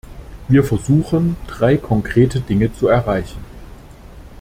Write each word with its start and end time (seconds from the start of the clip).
Wir 0.47 0.63
versuchen, 0.63 1.35
drei 1.45 1.77
konkrete 1.77 2.39
Dinge 2.41 2.73
zu 2.73 2.87
erreichen. 2.87 3.37